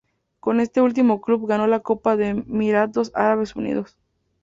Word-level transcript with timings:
Con 0.39 0.59
este 0.61 0.81
último 0.81 1.21
club 1.21 1.47
ganó 1.47 1.67
la 1.67 1.81
Copa 1.81 2.15
de 2.17 2.29
Emiratos 2.29 3.11
Árabes 3.13 3.55
Unidos. 3.55 3.97